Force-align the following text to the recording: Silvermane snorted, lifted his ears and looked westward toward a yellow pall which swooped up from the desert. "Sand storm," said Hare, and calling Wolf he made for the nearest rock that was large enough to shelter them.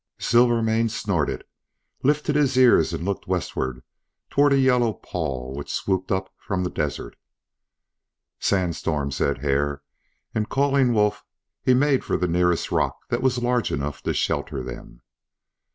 Silvermane 0.17 0.89
snorted, 0.89 1.43
lifted 2.01 2.35
his 2.35 2.57
ears 2.57 2.91
and 2.91 3.05
looked 3.05 3.27
westward 3.27 3.83
toward 4.31 4.51
a 4.51 4.57
yellow 4.57 4.93
pall 4.93 5.53
which 5.55 5.71
swooped 5.71 6.11
up 6.11 6.33
from 6.39 6.63
the 6.63 6.71
desert. 6.71 7.15
"Sand 8.39 8.75
storm," 8.75 9.11
said 9.11 9.41
Hare, 9.43 9.83
and 10.33 10.49
calling 10.49 10.95
Wolf 10.95 11.23
he 11.63 11.75
made 11.75 12.03
for 12.03 12.17
the 12.17 12.27
nearest 12.27 12.71
rock 12.71 12.97
that 13.09 13.21
was 13.21 13.43
large 13.43 13.71
enough 13.71 14.01
to 14.01 14.11
shelter 14.15 14.63
them. 14.63 15.03